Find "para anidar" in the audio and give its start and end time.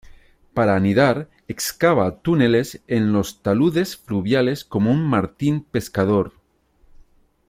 0.55-1.29